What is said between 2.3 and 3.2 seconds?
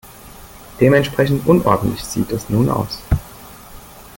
es nun aus.